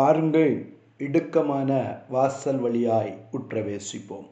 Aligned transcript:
பாருங்கள் 0.00 0.52
இடுக்கமான 0.98 1.70
வாசல் 2.08 2.58
வழியாய் 2.58 3.28
உற்றவேசிப்போம். 3.32 4.28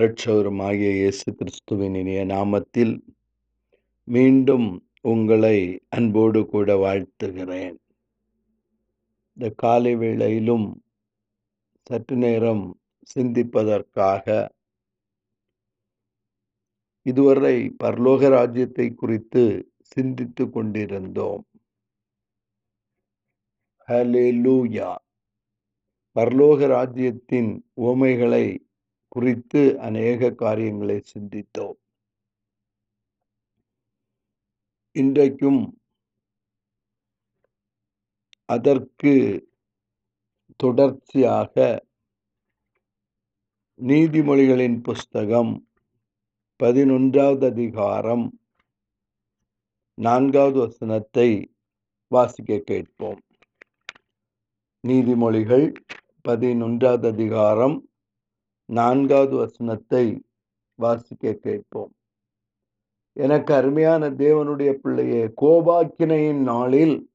ரிட்சௌரும் 0.00 0.60
ஆகிய 0.62 0.90
இயேசு 0.90 1.34
கிறிஸ்துவின் 1.34 1.94
இனிய 1.94 2.24
நாமத்தில் 2.24 2.98
மீண்டும் 4.04 4.68
உங்களை 5.00 5.80
அன்போடு 5.88 6.46
கூட 6.46 6.76
வாழ்த்துகிறேன். 6.76 7.76
இந்த 9.36 9.50
காலை 9.56 9.96
வேளையிலும் 9.96 10.68
சற்று 11.82 12.16
நேரம் 12.16 12.78
சிந்திப்பதற்காக 13.14 14.48
இதுவரை 17.02 17.74
பரலோக 17.84 18.28
ராஜ்யத்தை 18.28 18.94
குறித்து 18.94 19.72
சிந்தித்து 19.80 20.50
கொண்டிருந்தோம். 20.50 21.47
ஹலெலூயா 23.88 24.88
பரலோக 26.16 26.66
ராஜ்யத்தின் 26.66 27.70
உவமைகளை 27.74 28.66
குறித்து 29.08 29.60
அநேக 29.80 30.30
காரியங்களை 30.30 30.96
சிந்தித்தோம். 31.12 31.78
இன்றைக்கும் 34.96 35.80
அதற்கு 38.44 39.14
தொடர்ச்சியாக 40.56 41.86
நீதிமொழிகளின் 43.80 44.78
புஸ்தகம் 44.82 45.68
பதினொன்றாவது 46.60 47.46
அதிகாரம் 47.46 48.26
நான்காவது 49.94 50.58
வசனத்தை 50.58 51.56
வாசிக்க 52.12 52.58
கேட்போம். 52.58 53.22
நீதிமொழிகள் 54.86 55.74
பதினொன்றாவது 56.28 57.06
அதிகாரம் 57.06 57.88
நான்காவது 58.64 59.36
வசனத்தை 59.36 60.22
வாசிக்க 60.74 61.32
கேட்போம். 61.32 61.94
எனக்கு 63.12 63.54
அருமையான 63.54 64.10
தேவனுடைய 64.10 64.72
பிள்ளையே 64.72 65.32
கோபாக்கினையின் 65.40 66.42
நாளில் 66.42 67.10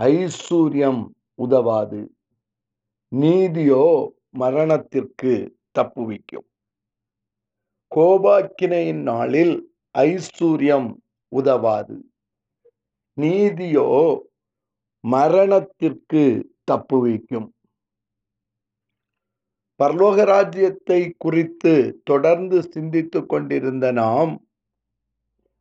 ஐஸ்வர்யம் 0.00 1.08
உதவாது. 1.34 2.14
நீதியோ 3.08 4.14
மரணத்திற்கு 4.30 5.58
தப்புவிக்கும் 5.78 6.48
கோபாக்கினையின் 7.96 9.02
நாளில் 9.02 9.74
ஐஸ்வர்யம் 9.98 10.94
உதவாது. 11.28 12.10
நீதியோ 13.14 13.90
மரணத்திற்கு 15.00 16.51
தப்பு 16.64 17.00
வைக்கும். 17.00 17.54
பரலோக 19.82 20.24
ராஜ்யத்தை 20.24 21.14
குறித்து 21.18 22.00
தொடர்ந்து 22.04 22.62
சிந்தித்துக் 22.62 23.28
கொண்டிருந்த 23.28 23.92
நாம் 23.92 24.44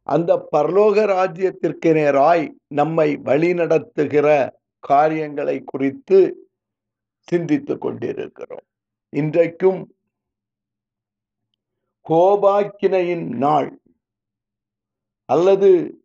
அந்த 0.04 0.48
பரலோக 0.52 1.06
ராஜ்யத்திற்கு 1.06 1.94
நேராய் 1.94 2.52
நம்மை 2.68 3.18
வழிநடத்துகிற 3.18 4.50
காரியங்களை 4.80 5.62
குறித்து 5.66 6.50
சிந்தித்துக் 7.20 7.82
கொண்டிருக்கிறோம். 7.82 8.66
இன்றைக்கும் 9.10 9.96
கோபாக்கினையின் 12.10 13.28
நாள் 13.28 13.80
அல்லது 15.26 16.01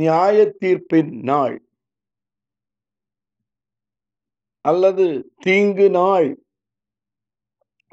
நியாய 0.00 0.36
தீர்ப்பின் 0.60 1.12
நாள். 1.22 1.56
அல்லது 4.64 5.06
தீங்கு 5.38 5.86
நாள் 5.90 6.28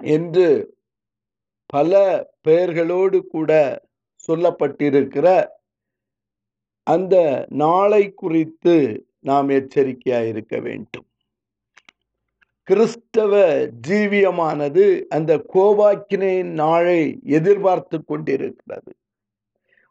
என்று 0.04 0.48
பல 1.74 1.92
பெயர்களோடு 2.48 3.20
கூட 3.28 3.52
சொல்லப்பட்டிருக்கிற 4.28 5.28
அந்த 6.88 7.16
நாளை 7.64 8.04
குறித்து 8.14 8.76
நாம் 9.20 9.50
எச்சரிக்கையாக 9.50 10.28
இருக்க 10.28 10.56
வேண்டும். 10.60 11.08
கிறிஸ்தவ 12.68 13.34
ஜீவியமானது 13.88 14.86
அந்த 15.10 15.32
கோபாக்கினையின் 15.54 16.54
நாளை 16.54 17.00
எதிர்பார்த்து 17.38 17.98
கொண்டிருக்கிறது. 18.04 18.94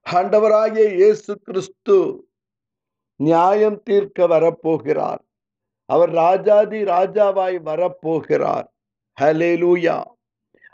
ஆண்டவராகிய 0.06 0.86
இயேசு 0.94 1.32
கிறிஸ்து 1.40 1.96
நியாயம் 3.20 3.78
தீர்க்க 3.82 4.26
வரப்போகிறார். 4.26 5.22
அவர் 5.88 6.10
ராஜாதி 6.10 6.80
ராஜாவாய் 6.84 7.58
வரப்போகிறார். 7.70 8.66
ஹலேலூயா 9.20 9.96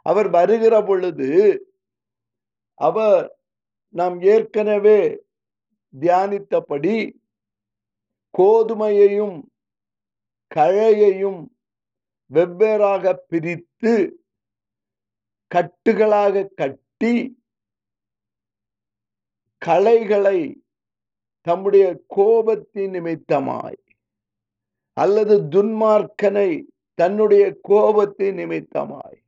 அவர் 0.07 0.29
வருகிற 0.31 0.75
பொழுது 0.83 1.31
அவர் 2.75 3.25
நாம் 3.95 4.17
ஏற்கனவே 4.23 5.01
தியானித்தபடி 5.95 6.97
கோதுமையையும் 8.35 9.39
கழையையும் 10.57 11.41
வெவ்வேறாக 12.31 13.13
பிரித்து 13.29 13.93
கட்டுகளாக 15.51 16.45
கட்டி 16.55 17.15
களைகளை 19.67 20.63
தம்முடைய 21.43 22.01
கோபத்தின் 22.17 22.91
நிமித்தமாய் 22.91 23.81
அல்லது 24.93 25.39
துன்மார்க்கனை 25.51 26.63
தன்னுடைய 26.95 27.61
கோபத்தின் 27.69 28.37
நிமித்தமாய். 28.39 29.19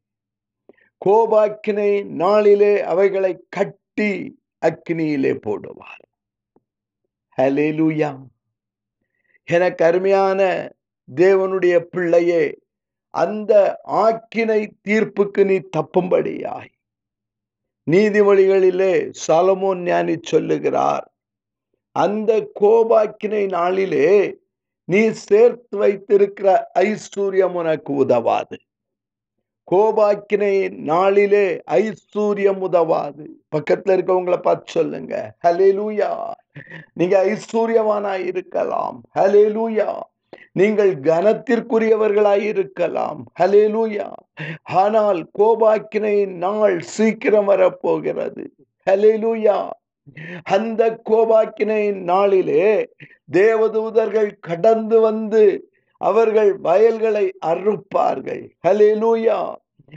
கோபாக்கினை 1.06 2.04
நாளிலே 2.04 2.80
அவைகளை 2.80 3.44
கட்டி 3.48 4.40
அக்னியிலே 4.66 5.38
போடுவார். 5.46 6.04
ஹலேலூயா 7.36 8.10
எனக்கு 9.44 9.84
அருமையான 9.84 10.70
தேவனுடைய 11.14 11.80
பிள்ளையே 11.80 12.58
அந்த 13.10 13.80
ஆக்கினை 13.86 14.70
தீர்ப்புக்கு 14.88 15.44
நீ 15.44 15.56
தப்பும்படியாய். 15.76 16.72
நீதிமொழிகளிலே 17.90 19.12
சலமோன் 19.26 19.76
ஞானி 19.76 20.16
சொல்லுகிறார் 20.22 21.12
அந்த 21.92 22.52
கோபாக்கினை 22.60 23.48
நாளிலே 23.48 24.38
நீ 24.84 25.10
சேர்த்து 25.10 25.78
வைத்திருக்கிற 25.78 26.70
ஐஸ்வர்யம் 26.78 27.52
உனக்கு 27.52 27.92
உதவாது. 27.92 28.58
கோபாக்கினை 29.70 30.70
நாளிலே 30.70 31.60
ஐஸ்வர்யம் 31.70 32.58
உதவாது. 32.58 33.40
பக்கத்துல 33.56 33.88
இருக்கவங்களை 33.88 34.40
பார்த்து 34.40 34.72
சொல்லுங்க. 34.72 35.36
ஹலேலூயா 35.42 36.30
நீங்க 36.92 37.24
ஐஸ்வர்யமானா 37.24 38.24
இருக்கலாம். 38.24 39.02
ஹலேலூயா 39.14 40.00
நீங்கள் 40.52 40.92
கனத்திற்குரியவர்களாயிருக்கலாம். 41.08 43.20
ஹலேலூயா 43.40 44.08
ஆனால் 44.62 45.30
கோபாக்கினை 45.38 46.26
நாள் 46.44 46.80
சீக்கிரம் 46.94 47.44
வரப்போகிறது. 47.44 48.50
ஹலேலூயா 48.90 49.70
அந்த 50.42 51.00
கோபாக்கினை 51.10 51.92
நாளிலே 52.10 52.88
தேவதூதர்கள் 53.32 54.32
கடந்து 54.40 55.00
வந்து 55.00 55.70
அவர்கள் 55.96 56.58
வயல்களை 56.58 57.32
அறுப்பார்கள். 57.46 58.50
ஹலேலூயா 58.66 59.54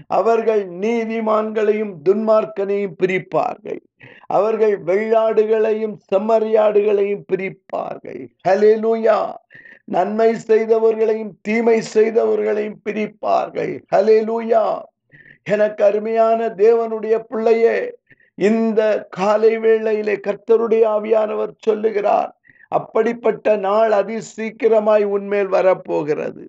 அவர்கள் 0.07 0.63
நீதிமான்களையும் 0.83 1.93
துன்மார்க்கனையும் 2.05 2.95
பிரிப்பார்கள். 3.03 3.81
அவர்கள் 4.37 4.83
வெள்ளாடுகளையும் 4.83 5.95
செம்மறியாடுகளையும் 6.11 7.23
பிரிப்பார்கள். 7.31 8.23
ஹலேலூயா 8.47 9.19
நன்மை 9.85 10.35
செய்தவர்களையும் 10.47 11.33
தீமை 11.41 11.81
செய்தவர்களையும் 11.93 12.79
பிரிப்பார்கள். 12.85 13.73
ஹலே 13.95 14.17
லூயா 14.29 14.81
எனக்கு 15.43 15.83
அருமையான 15.83 16.47
தேவனுடைய 16.47 17.19
பிள்ளையே 17.19 17.97
இந்த 18.35 19.07
காலை 19.09 19.57
வேளையிலே 19.57 20.15
கர்த்தருடைய 20.15 20.83
ஆவியானவர் 20.95 21.53
சொல்லுகிறார் 21.57 22.31
அப்படிப்பட்ட 22.67 23.55
நாள் 23.55 23.91
அதி 23.91 24.17
சீக்கிரமாய் 24.37 25.03
உன்மேல் 25.03 25.47
வரப்போகிறது. 25.47 26.43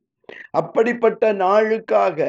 அப்படிப்பட்ட 0.50 1.32
நாளுக்காக 1.32 2.20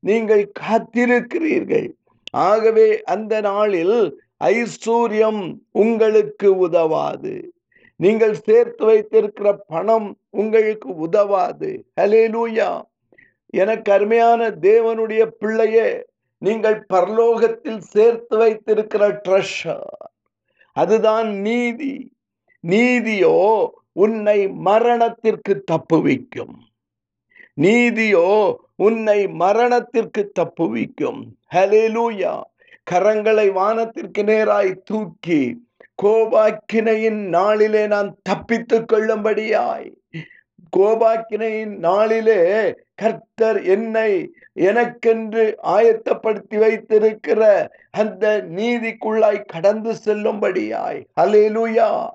நீங்கள் 0.00 0.52
காத்திருக்கிறீர்கள். 0.60 1.88
ஆகவே 2.30 3.02
அந்த 3.02 3.40
நாளில் 3.40 4.20
ஐஸ்வர்யம் 4.44 5.56
உங்களுக்கு 5.70 6.56
உதவாது. 6.56 7.52
நீங்கள் 8.00 8.34
சேர்த்து 8.46 8.84
வைத்திருக்கிற 8.84 9.48
பணம் 9.72 10.08
உங்களுக்கு 10.40 10.90
உதவாது. 11.06 11.70
ஹலேலூயா 12.00 12.70
எனக்கு 13.54 13.88
அருமையான 13.92 14.50
தேவனுடைய 14.60 15.22
பிள்ளையே 15.40 15.88
நீங்கள் 16.42 16.78
பரலோகத்தில் 16.92 17.82
சேர்த்து 17.94 18.34
வைத்திருக்கிற 18.36 19.04
ட்ரெஷர் 19.24 19.86
அதுதான் 20.76 21.28
நீதி. 21.40 21.94
நீதியோ 22.64 23.36
உன்னை 24.04 24.38
மரணத்திற்கு 24.68 25.52
தப்புவிக்கும் 25.70 26.56
நீதியோ 27.56 28.28
உன்னை 28.86 29.20
மரணத்திற்கு 29.42 30.22
தப்புவிக்கும் 30.38 31.20
ஹலேலூயா 31.54 32.34
கரங்களை 32.86 33.46
வானத்திற்கு 33.52 34.22
நேராய் 34.22 34.72
தூக்கி 34.84 35.40
கோபாக்கினையின் 36.02 37.22
நாளிலே 37.28 37.86
நான் 37.86 38.16
தப்பித்துக் 38.22 38.92
கொள்ளும்படியாய். 38.92 39.92
கோபாக்கினையின் 40.76 41.76
நாளிலே 41.76 42.74
கர்த்தர் 42.94 43.62
என்னை 43.62 44.32
எனக்கென்று 44.52 45.58
ஆயத்தப்படுத்தி 45.62 46.58
வைத்திருக்கிற 46.58 47.70
அந்த 47.90 48.44
நீதிக்குள்ளாய் 48.48 49.44
கடந்து 49.44 49.94
செல்லும்படியாய். 50.04 51.04
அலேலுயா 51.20 52.08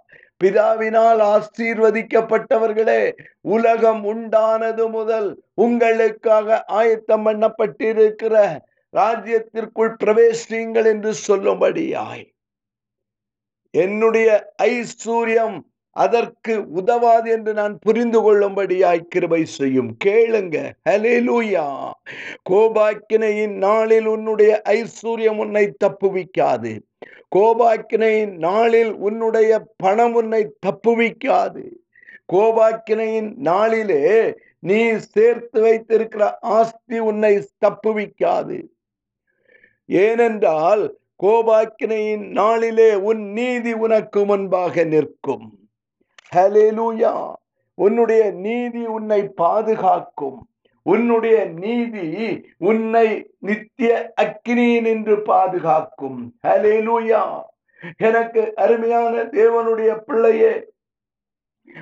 பிதாவினால் 0.43 1.21
ஆசீர்வதிக்கப்பட்டவர்களே 1.25 3.11
உலகம் 3.41 4.03
உண்டானது 4.05 4.89
முதல் 4.89 5.43
உங்களுக்காக 5.53 6.63
ஆயத்தம் 6.63 7.25
பண்ணப்பட்டிருக்கிற 7.25 8.59
ராஜ்யத்திற்குள் 8.93 9.95
பிரவேசிங்கள் 10.03 10.85
என்று 10.85 11.13
சொல்லும்படியாய். 11.27 12.33
என்னுடைய 13.75 14.53
ஐஸ்வர்யம் 14.63 15.61
அதற்கு 15.91 16.69
உதவாது 16.69 17.31
என்று 17.31 17.53
நான் 17.53 17.79
புரிந்து 17.79 18.19
கொள்ளும்படியாய் 18.21 18.99
கிருபை 18.99 19.45
செய்யும். 19.45 19.97
கேளுங்க. 20.05 20.71
ஹலேலூயா 20.89 21.91
கோபாக்கினையின் 22.49 23.57
நாளில் 23.57 24.05
உன்னுடைய 24.05 24.61
ஐஸ்வர்யம் 24.69 25.37
உன்னை 25.37 25.73
தப்புவிக்காது. 25.83 26.79
கோபாக்கினையின் 27.35 28.31
நாளில் 28.31 28.93
உன்னுடைய 28.93 29.61
பணம் 29.77 30.13
உன்னை 30.13 30.55
தப்புவிக்காது. 30.65 31.65
கோபாக்கினையின் 32.33 33.33
நாளிலே 33.35 34.33
நீ 34.59 34.97
சேர்த்து 34.97 35.61
வைத்திருக்கிற 35.61 36.37
ஆஸ்தி 36.41 36.99
உன்னை 36.99 37.49
தப்புவிக்காது. 37.65 38.63
ஏனென்றால் 39.85 40.97
கோபாக்கினையின் 41.23 42.27
நாளிலே 42.31 42.95
உன் 42.95 43.31
நீதி 43.31 43.73
உனக்கு 43.73 44.25
முன்பாக 44.25 44.83
நிற்கும். 44.83 45.57
ஹலேலூயா 46.35 47.33
உன்னுடைய 47.73 48.31
நீதி 48.31 48.85
உன்னை 48.85 49.27
பாதுகாக்கும். 49.27 50.47
உன்னுடைய 50.81 51.45
நீதி 51.45 52.41
உன்னை 52.57 53.31
நித்திய 53.39 54.13
அக்கினியின் 54.21 54.85
என்று 54.85 55.21
பாதுகாக்கும். 55.21 56.35
ஹலேலூயா 56.47 57.41
எனக்கு 57.97 58.55
அருமையான 58.55 59.23
தேவனுடைய 59.23 59.97
பிள்ளையே 59.97 60.65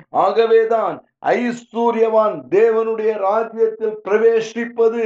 ஆகவேதான் 0.08 1.08
ஐஸ்வர்யவான் 1.24 2.36
தேவனுடைய 2.50 3.12
ராஜ்யத்தில் 3.28 3.96
பிரவேசிப்பது 4.06 5.02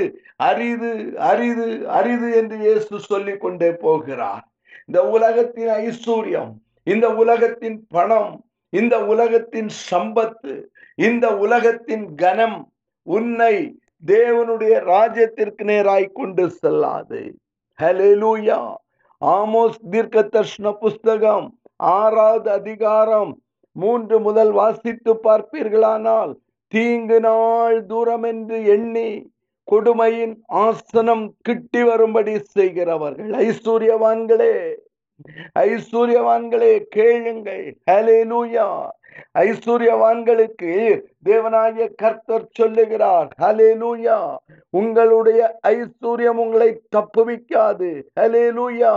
அரிது 0.48 0.90
அரிது 1.30 1.66
அரிது 1.98 2.28
என்று 2.36 2.56
இயேசு 2.58 3.00
சொல்லிக் 3.00 3.40
கொண்டே 3.40 3.70
போகிறார். 3.84 4.44
இந்த 4.86 5.00
உலகத்தின் 5.16 5.72
ஐஸ்வர்யம் 5.84 6.52
இந்த 6.86 7.06
உலகத்தின் 7.22 7.78
பணம் 7.88 8.32
இந்த 8.72 8.94
உலகத்தின் 9.12 9.70
சம்பத்து 9.90 10.54
இந்த 10.98 11.26
உலகத்தின் 11.36 12.06
கனம் 12.14 12.58
உன்னை 13.06 13.54
தேவனுடைய 14.06 14.74
ராஜ்யத்திற்கு 14.92 15.62
நேராய் 15.64 16.08
கொண்டு 16.12 16.44
செல்லாது. 16.60 17.20
ஹலேலூயா 17.78 18.60
ஆமோஸ் 19.22 19.78
தீர்க்க 19.90 20.22
தர்ஷன 20.34 20.72
புஸ்தகம் 20.82 21.46
ஆறாவது 21.76 22.50
அதிகாரம் 22.50 23.32
மூன்று 23.82 24.16
முதல் 24.26 24.52
வாசித்து 24.60 25.12
பார்ப்பீர்களானால் 25.26 26.32
தீங்கு 26.72 27.19
நாள் 27.26 27.78
தூரம் 27.90 28.26
என்று 28.30 28.56
எண்ணி 28.75 29.10
கொடுமையின் 29.69 30.34
ஆசனம் 30.64 31.25
கிட்டி 31.46 31.80
வரும்படி 31.88 32.34
செய்கிறவர்கள். 32.56 33.32
ஐஸ்வர்யவான்களே 33.46 34.54
ஐஸ்வர்யவான்களே 35.64 36.75
கேளுங்கள். 36.96 37.66
ஹலேலூயா 37.90 38.69
ஐஸ்வர்யவான்களுக்கு 39.44 40.72
தேவனாகிய 41.28 41.86
கர்த்தர் 42.02 42.46
சொல்லுகிறார் 42.58 43.28
ஹலே 43.42 43.70
லூயா 43.80 44.19
உங்களுடைய 44.75 45.40
ஐஸ்வர்யம் 45.72 46.40
உங்களை 46.44 46.70
தப்புவிக்காது. 46.96 47.90
ஹலே 48.20 48.46
லூயா 48.58 48.94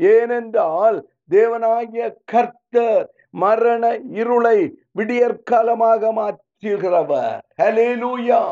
ஏனென்றால் 0.00 0.98
தேவனாகிய 1.30 2.04
கர்த்தர் 2.32 3.06
மரண 3.30 3.96
இருளை 4.10 4.78
விடியற்காலமாக 4.98 6.12
மாற்றுகிறவர். 6.12 7.38
ஹலேலூயா 7.62 8.42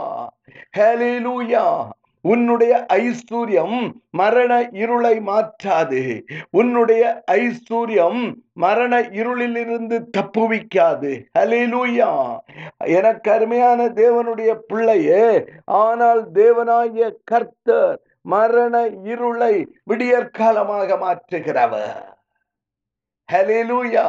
ஹலேலூயா 0.78 1.88
உன்னுடைய 2.20 2.86
ஐஸ்வர்யம் 2.92 3.92
மரண 4.10 4.68
இருளை 4.72 5.20
மாற்றாது. 5.20 6.24
உன்னுடைய 6.50 7.22
ஐஸ்வர்யம் 7.32 8.34
மரண 8.52 9.00
இருளிலிருந்து 9.00 10.04
தப்புவிக்காது. 10.16 11.24
ஹலிலூயா 11.38 12.36
எனக்கு 12.78 13.32
அருமையான 13.32 13.88
தேவனுடைய 13.88 14.54
பிள்ளையே 14.54 15.44
ஆனால் 15.64 16.30
தேவனாகிய 16.32 17.10
கர்த்தர் 17.24 18.00
மரண 18.22 18.86
இருளை 18.86 19.72
விடியற்காலமாக 19.90 20.98
மாற்றுகிறவர். 20.98 22.13
ஹலேலூயா 23.32 24.06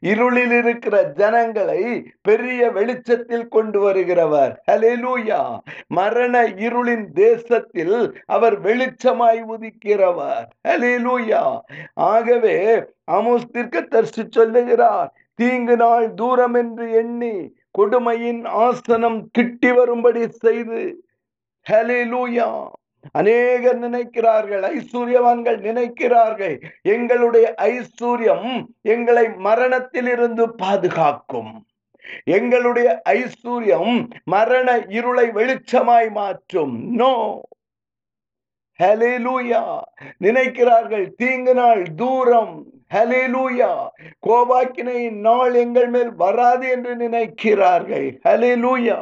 இருளில் 0.00 0.54
இருக்கிற 0.58 0.96
ஜனங்களை 1.02 1.82
பெரிய 2.22 2.70
வெளிச்சத்தில் 2.70 3.48
கொண்டு 3.48 3.78
வருகிறவர். 3.84 4.52
ஹலேலூயா 4.70 5.40
மரண 5.86 6.42
இருளின் 6.66 7.06
தேசத்தில் 7.12 7.96
அவர் 8.26 8.56
வெளிச்சமாய் 8.62 9.40
உதிக்கிறவர். 9.54 10.46
ஹலேலூயா 10.68 11.42
ஆகவே 11.94 12.56
அமோஸ் 13.12 13.88
தரிசி 13.88 14.24
சொல்லுகிறார் 14.30 15.10
தீங்கு 15.34 15.76
நாள் 15.76 16.14
தூரம் 16.14 16.54
என்று 16.54 16.86
எண்ணி 16.92 17.34
கொடுமையின் 17.78 18.42
ஆசனம் 18.46 19.20
கிட்டி 19.30 19.72
வரும்படி 19.72 20.28
செய்து. 20.44 20.80
ஹலேலூயா 21.66 22.50
அநேகர் 23.10 23.80
நினைக்கிறார்கள் 23.80 24.62
ஐஸ்வர்யவான்கள் 24.62 25.58
நினைக்கிறார்கள் 25.60 26.68
எங்களுடைய 26.82 27.54
ஐஸ்வர்யம் 27.58 28.64
எங்களை 28.82 29.28
மரணத்திலிருந்து 29.28 30.54
பாதுகாக்கும். 30.54 31.66
எங்களுடைய 32.24 33.02
ஐஸ்வர்யம் 33.08 34.10
மரண 34.24 34.84
இருளை 34.88 35.28
வெளிச்சமாய் 35.28 36.10
மாற்றும். 36.10 36.94
நோ 36.94 37.40
நினைக்கிறார்கள் 40.18 41.10
தீங்கு 41.16 41.54
நாள் 41.54 41.94
தூரம். 41.94 42.71
ஹலிலூயா 42.92 43.70
கோபாக்கினை 44.26 44.98
நாள் 45.26 45.54
எங்கள் 45.62 45.88
மேல் 45.94 46.10
வராது 46.22 46.66
என்று 46.74 46.92
நினைக்கிறார்கள். 46.96 48.08
ஹலிலூயா 48.26 48.98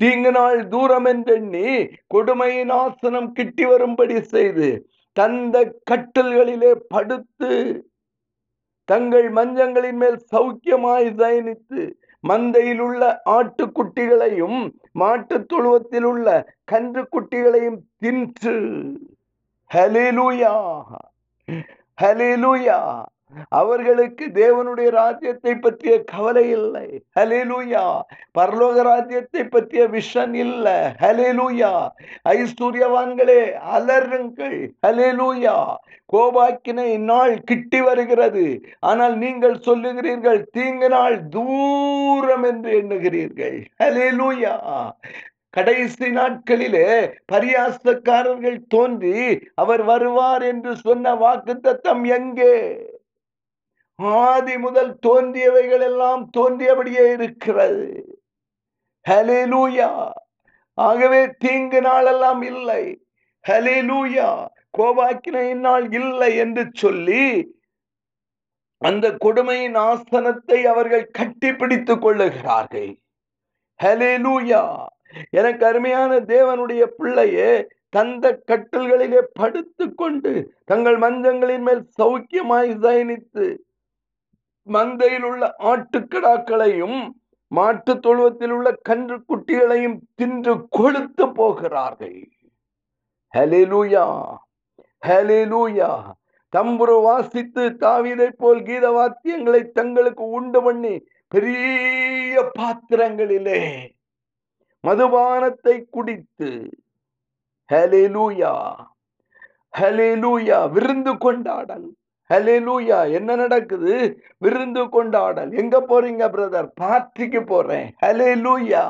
தீங்கு 0.00 0.32
நாள் 0.38 0.60
தூரம் 0.74 1.08
என்றெண்ணி 1.12 1.66
கொடுமையின் 2.14 2.72
ஆசனம் 2.82 3.30
கிட்டி 3.38 3.64
வரும்படி 3.64 4.18
செய்து 4.34 4.68
தந்த 5.16 5.56
கட்டல்களிலே 5.90 6.72
படுத்து 6.94 7.52
தங்கள் 8.88 9.28
மஞ்சங்களின் 9.38 10.00
மேல் 10.02 10.18
சௌக்கியமாய் 10.32 11.08
சயனித்து 11.20 11.80
மந்தையில் 12.24 12.82
உள்ள 12.86 13.02
ஆட்டுக்குட்டிகளையும் 13.36 14.60
மாட்டு 15.00 15.36
தொழுவத்தில் 15.50 16.06
உள்ள 16.10 16.28
கன்று 16.72 17.02
குட்டிகளையும் 17.14 17.80
தின்று. 18.02 18.56
ஹலிலூயா 19.70 20.54
ஹலிலூயா 21.98 22.78
அவர்களுக்கு 23.48 24.24
தேவனுடைய 24.34 24.88
ராஜ்யத்தை 24.90 25.52
பற்றிய 25.56 25.94
கவலை 26.04 26.44
இல்லை. 26.50 26.86
ஹலேலூயா 27.18 27.84
பரலோக 28.38 28.76
ராஜ்யத்தை 28.82 29.42
பற்றிய 29.44 29.82
விஷன் 29.88 30.34
இல்லை. 30.44 30.76
ஹலேலூயா 31.04 31.72
ஐஸ்வர்யவான்களே 32.34 33.42
அலருங்கள். 33.76 34.58
ஹலேலூயா 34.86 35.56
கோபாக்கினை 36.12 36.90
நாள் 37.10 37.36
கிட்டி 37.44 37.80
வருகிறது. 37.80 38.46
ஆனால் 38.80 39.16
நீங்கள் 39.24 39.62
சொல்லுகிறீர்கள் 39.68 40.42
தீங்கு 40.56 40.88
நாள் 40.88 41.16
தூரம் 41.28 42.46
என்று 42.50 42.70
எண்ணுகிறீர்கள். 42.80 43.58
ஹலேலூயா 43.82 44.54
கடைசி 45.54 46.08
நாட்களிலே 46.16 46.88
பரியாசக்காரர்கள் 47.32 48.58
தோன்றி 48.68 49.14
அவர் 49.54 49.82
வருவார் 49.82 50.42
என்று 50.42 50.72
சொன்ன 50.76 51.14
வாக்கு 51.14 51.54
தத்தம் 51.60 52.04
எங்கே? 52.18 52.56
ஆதி 53.98 54.58
முதல் 54.58 54.98
தோன்றியவைகள் 55.06 55.80
எல்லாம் 55.80 56.30
தோன்றியபடியே 56.36 57.12
இருக்கிறது. 57.12 58.18
ஹலிலூயா 59.10 60.10
ஆகவே 60.74 61.28
தீங்கு 61.38 61.80
நாளெல்லாம் 61.80 62.42
இல்லை. 62.42 62.82
ஹலிலூயா 63.48 64.46
கோபாக்கினை 64.78 65.54
நாள் 65.54 65.92
இல்லை 65.92 66.36
என்று 66.36 66.64
சொல்லி 66.72 67.54
அந்த 68.78 69.06
கொடுமையின் 69.24 69.74
ஆசனத்தை 69.74 70.66
அவர்கள் 70.66 71.06
கட்டி 71.10 71.52
பிடித்துக் 71.52 72.02
கொள்ளுகிறார்கள். 72.02 72.90
ஹலிலூயா 73.84 74.86
எனக்கு 75.30 75.66
அருமையான 75.66 76.18
தேவனுடைய 76.20 76.82
பிள்ளையே 76.86 77.50
தந்த 77.88 78.42
கட்டில்களிலே 78.50 79.22
படுத்துக் 79.32 79.96
கொண்டு 79.96 80.32
தங்கள் 80.64 80.98
மஞ்சங்களின் 80.98 81.62
மேல் 81.62 81.82
சௌக்கியமாய் 81.98 82.72
சயனித்து 82.82 83.46
மந்தையில் 84.74 85.26
உள்ள 85.28 85.44
ஆட்டுக்கடாக்களையும் 85.70 86.98
மாட்டு 87.52 87.92
தொழுவத்தில் 88.04 88.54
உள்ள 88.56 88.68
கன்று 88.88 89.16
குட்டிகளையும் 89.28 89.98
தின்று 90.14 90.54
கொளுத்து 90.78 91.24
போகிறார்கள். 91.34 92.20
ஹலிலூயா 93.34 94.06
ஹலேலூயா 95.06 95.90
தம்புரு 96.52 96.96
வாசித்து 97.02 97.64
தாவிதை 97.82 98.28
போல் 98.42 98.62
கீத 98.62 98.86
வாத்தியங்களை 98.96 99.60
தங்களுக்கு 99.78 100.24
உண்டு 100.38 100.60
பண்ணி 100.62 100.94
பெரிய 101.34 102.42
பாத்திரங்களிலே 102.58 103.60
மதுபானத்தை 104.84 105.76
குடித்து 105.90 106.50
ஹலிலூயா 107.70 108.54
ஹலிலூயா 109.78 110.58
விருந்து 110.74 111.12
கொண்டாடல். 111.24 111.88
ஹலேலூயா 112.30 112.98
என்ன 113.10 113.36
நடக்குது? 113.36 113.94
விருந்து 114.38 114.82
கொண்டாடல். 114.88 115.52
எங்க 115.52 115.76
போறீங்க 115.88 116.24
பிரதர் 116.30 116.70
பார்ட்டிக்கு 116.80 117.42
போறேன். 117.44 117.86
ஹலேலூயா 118.06 118.84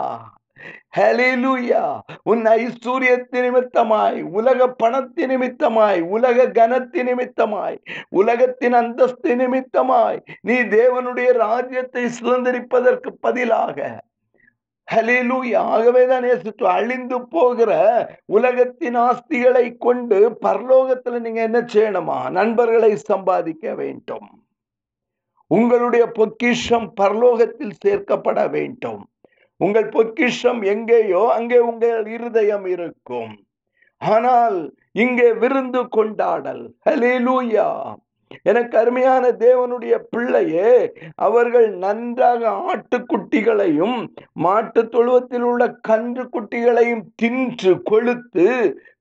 ஹலேலூயா 0.97 1.83
உன் 2.23 2.45
ஐஸ்வர்யத்தின் 2.53 3.45
நிமித்தமாய் 3.47 4.19
உலக 4.31 4.69
பணத்தின் 4.83 5.31
நிமித்தமாய் 5.31 6.01
உலக 6.09 6.47
கனத்தின் 6.49 7.07
நிமித்தமாய் 7.07 7.77
உலகத்தின் 8.21 8.73
அந்தஸ்து 8.73 9.35
நிமித்தமாய் 9.37 10.19
நீ 10.41 10.57
தேவனுடைய 10.77 11.31
ராஜ்யத்தை 11.39 12.05
சுதந்திரிப்பதற்கு 12.19 13.13
பதிலாக 13.21 13.79
ஹலேலூயா 14.89 15.61
ஆகவேதான் 15.77 16.25
இயேசு 16.25 16.51
அழிந்து 16.69 17.17
போகிற 17.29 17.71
உலகத்தின் 18.27 18.97
ஆஸ்திகளை 18.97 19.65
கொண்டு 19.77 20.19
பரலோகத்துல 20.43 21.19
நீங்க 21.19 21.41
என்ன 21.43 21.61
செய்யணுமா? 21.61 22.19
நண்பர்களை 22.31 22.97
சம்பாதிக்க 22.97 23.75
வேண்டும். 23.75 24.29
உங்களுடைய 25.51 26.05
பொக்கிஷம் 26.11 26.89
பரலோகத்தில் 27.01 27.75
சேர்க்கப்பட 27.85 28.39
வேண்டும். 28.49 29.03
உங்கள் 29.61 29.89
பொக்கிஷம் 29.89 30.63
எங்கேயோ 30.63 31.23
அங்கே 31.29 31.59
உங்கள் 31.59 32.07
இருதயம் 32.07 32.67
இருக்கும். 32.67 33.35
ஆனால் 34.03 34.59
இங்கே 34.93 35.29
விருந்து 35.33 35.83
கொண்டாடல். 35.89 36.65
ஹலிலூயா 36.89 37.69
எனக்கு 38.43 38.79
அருமையான 38.79 39.31
தேவனுடைய 39.31 39.95
பிள்ளையே 40.11 40.73
அவர்கள் 41.17 41.69
நன்றாக 41.77 42.43
ஆட்டுக்குட்டிகளையும் 42.73 43.99
மாட்டு 44.33 44.83
தொழுவத்தில் 44.89 45.43
உள்ள 45.43 45.69
கன்று 45.89 46.25
குட்டிகளையும் 46.25 47.05
தின்று 47.17 47.75
கொளுத்து 47.91 48.49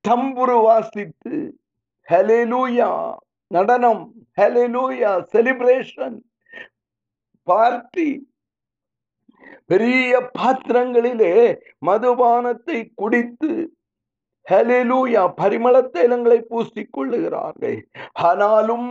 தம்புரு 0.10 0.58
வாசித்து 0.62 1.36
ஹலெலூயா 2.10 2.91
நடனம் 3.48 4.03
ஹலெலூயா 4.41 5.12
செலிப்ரேஷன் 5.34 6.17
பார்ட்டி. 7.48 8.10
பெரிய 9.65 10.32
பாத்திரங்களிலே 10.39 11.36
மதுபானத்தை 11.86 12.79
குடித்து 12.96 13.51
ஹலேலூயா 14.52 15.22
பரிமள 15.42 15.75
தைலங்களை 15.94 16.38
பூசிக் 16.50 16.92
கொள்ளுகிறார்கள் 16.92 17.78
ஆனாலும் 18.14 18.90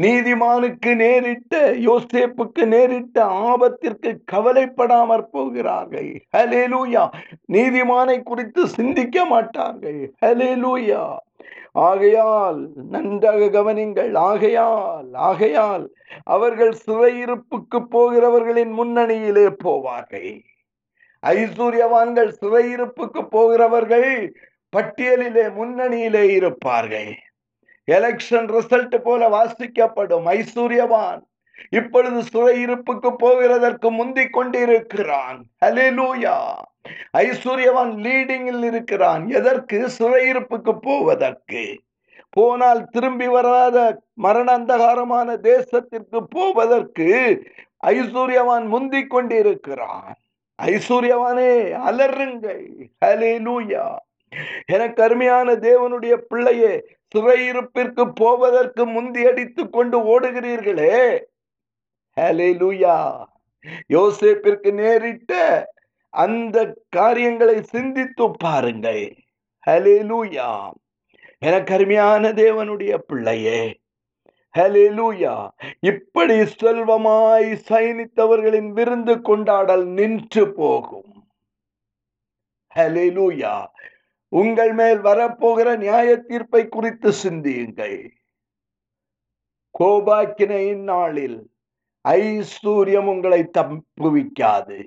நீதிமானுக்கு 0.00 0.92
நேரிட்ட 0.94 1.54
யோசேப்புக்கு 1.88 2.64
நேரிட்ட 2.66 3.24
ஆபத்திற்கு 3.24 4.10
கவலைப்படாமற் 4.32 5.30
போகிறார்கள். 5.30 6.10
ஹலேலூயா 6.36 7.04
நீதிமானை 7.52 8.22
குறித்து 8.22 8.68
சிந்திக்க 8.68 9.24
மாட்டார்கள். 9.24 10.00
ஹலேலூயா 10.26 11.02
ஆகையால் 11.72 12.60
நன்றாக 12.90 13.50
கவனிங்கள். 13.58 14.14
ஆகையால் 14.14 15.08
ஆகையால் 15.12 15.84
அவர்கள் 16.24 16.74
சிறையிருப்புக்கு 16.86 17.78
போகிறவர்களின் 17.90 18.72
முன்னணியிலே 18.78 19.46
போவார்கள். 19.64 20.32
ஐஸ்வர்யவான்கள் 21.22 22.30
சிறையிருப்புக்கு 22.40 23.22
போகிறவர்கள் 23.30 24.12
பட்டியலிலே 24.76 25.46
முன்னணியிலே 25.58 26.22
இருப்பார்கள். 26.30 27.12
எலெக்ஷன் 27.90 28.48
ரிசல்ட் 28.54 28.98
போல 28.98 29.28
வாசிக்கப்படும் 29.28 30.26
ஐஸ்வர்யவான் 30.26 31.20
இப்பொழுது 31.70 32.20
சிறையிருப்புக்கு 32.32 33.08
போகிறதற்கு 33.22 33.90
முந்தி 33.90 34.28
கொண்டிருக்கிறான். 34.28 35.44
ஹலேலூயா 35.64 36.36
ஐஸ்வர்யவான் 37.18 37.92
லீடிங்கில் 38.04 38.64
இருக்கிறான். 38.64 39.28
எதற்கு? 39.28 39.88
சிறையிருப்புக்கு 39.98 40.78
போவதற்கு. 40.80 41.64
போனால் 42.30 42.84
திரும்பி 42.84 43.26
வராத 43.26 44.02
மரண 44.14 44.58
அந்தகாரமான 44.58 45.36
தேசத்திற்கு 45.42 46.18
போவதற்கு 46.28 47.08
ஐஸ்வர்யவான் 47.86 48.66
முந்திக் 48.66 49.10
கொண்டிருக்கிறான். 49.10 50.14
ஐஸ்வர்யவானே 50.62 51.72
அலருங்கள் 51.72 52.64
ஹலே 53.04 53.32
லூயா 53.46 53.84
எனக்கு 54.66 55.02
அருமையான 55.02 55.52
தேவனுடைய 55.52 56.16
பிள்ளையே 56.16 56.84
சிறையிருப்பிற்கு 57.14 58.10
போவதற்கு 58.14 58.86
முந்தி 58.86 59.26
அடித்துக் 59.26 59.72
கொண்டு 59.72 60.20
ஓடுகிறீர்களே. 60.20 61.20
ஹலே 62.20 62.50
லூயா 62.60 63.24
யோசேப்பிற்கு 63.88 64.72
நேரிட்ட 64.72 65.64
அந்த 66.10 66.76
காரியங்களை 66.88 67.62
சிந்தித்து 67.62 68.30
பாருங்கள். 68.30 69.16
ஹலே 69.66 69.96
லூயா 70.10 70.70
எனக்கு 71.38 71.74
அருமையான 71.74 72.32
தேவனுடைய 72.32 72.98
பிள்ளையே. 72.98 73.78
ஹலேலூயா 74.58 75.48
இப்படி 75.80 76.46
செல்வமாய் 76.46 77.58
சயனித்தவர்களின் 77.68 78.68
விருந்து 78.68 79.20
கொண்டாடல் 79.20 79.86
நின்று 79.86 80.52
போகும். 80.52 81.28
ஹலேலூயா 82.74 83.66
உங்கள் 84.30 84.72
மேல் 84.72 85.00
வரப்போகிற 85.00 85.68
நியாய 85.76 86.16
தீர்ப்பை 86.16 86.68
குறித்து 86.68 87.12
சிந்தியுங்கள். 87.12 87.98
கோபாக்கினையின் 89.78 90.84
நாளில் 90.92 91.38
ஐஸ்வர்யம் 92.08 93.08
உங்களை 93.12 93.40
தப்புவிக்காது. 93.58 94.78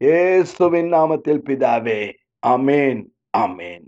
இயேசுவின் 0.00 0.90
நாமத்தில் 0.92 1.42
பிதாவே 1.48 2.00
அமேன் 2.46 3.02
அமேன் 3.38 3.86